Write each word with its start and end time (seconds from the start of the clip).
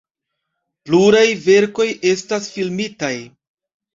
Pluraj 0.89 1.25
verkoj 1.43 1.87
estas 2.13 2.47
filmitaj. 2.57 3.13